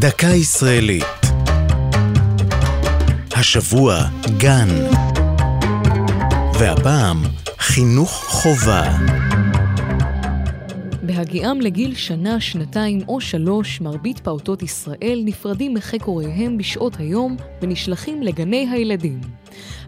[0.00, 1.04] דקה ישראלית.
[3.32, 4.04] השבוע
[4.38, 4.68] גן.
[6.58, 7.22] והפעם
[7.58, 8.98] חינוך חובה.
[11.02, 18.22] בהגיעם לגיל שנה, שנתיים או שלוש, מרבית פעוטות ישראל נפרדים מחיק הוריהם בשעות היום ונשלחים
[18.22, 19.20] לגני הילדים.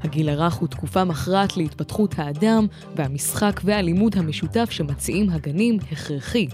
[0.02, 2.66] הגיל הרך הוא תקופה מכרעת להתפתחות האדם,
[2.96, 6.46] והמשחק והלימוד המשותף שמציעים הגנים הכרחי.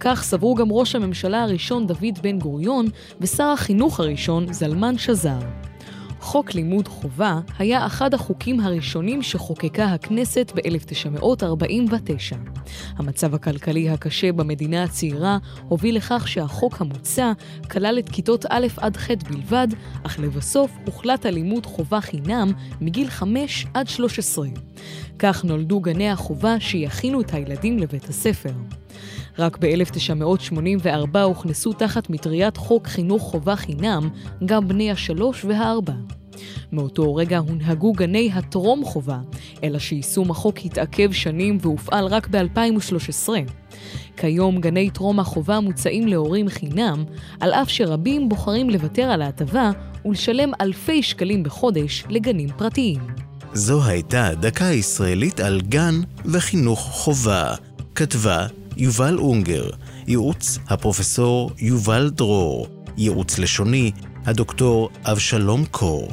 [0.00, 2.86] כך סברו גם ראש הממשלה הראשון דוד בן גוריון
[3.20, 5.69] ושר החינוך הראשון זלמן שזר.
[6.30, 12.36] חוק לימוד חובה היה אחד החוקים הראשונים שחוקקה הכנסת ב-1949.
[12.96, 17.32] המצב הכלכלי הקשה במדינה הצעירה הוביל לכך שהחוק המוצע
[17.70, 19.68] כלל את כיתות א' עד ח' בלבד,
[20.02, 24.48] אך לבסוף הוחלט על לימוד חובה חינם מגיל 5 עד 13.
[25.18, 28.52] כך נולדו גני החובה שיכינו את הילדים לבית הספר.
[29.38, 34.08] רק ב-1984 הוכנסו תחת מטריית חוק חינוך חובה חינם
[34.44, 36.19] גם בני השלוש והארבע.
[36.72, 39.18] מאותו רגע הונהגו גני הטרום חובה,
[39.64, 43.28] אלא שיישום החוק התעכב שנים והופעל רק ב-2013.
[44.16, 47.04] כיום גני טרום החובה מוצעים להורים חינם,
[47.40, 49.70] על אף שרבים בוחרים לוותר על ההטבה
[50.04, 53.00] ולשלם אלפי שקלים בחודש לגנים פרטיים.
[53.52, 57.54] זו הייתה דקה ישראלית על גן וחינוך חובה.
[57.94, 58.46] כתבה
[58.76, 59.70] יובל אונגר,
[60.06, 63.90] ייעוץ הפרופסור יובל דרור, ייעוץ לשוני
[64.26, 66.08] הדוקטור אבשלום קור.